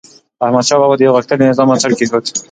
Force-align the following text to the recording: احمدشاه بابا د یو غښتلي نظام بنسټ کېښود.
احمدشاه 0.45 0.79
بابا 0.81 0.95
د 0.97 1.01
یو 1.07 1.15
غښتلي 1.17 1.43
نظام 1.49 1.67
بنسټ 1.69 1.91
کېښود. 1.97 2.23